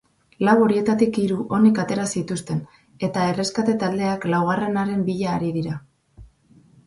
[0.47, 2.63] Lau horietatik hiru onik atera zituzten
[3.09, 5.77] eta erreskate taldeak laugarrenaren bila ari dira.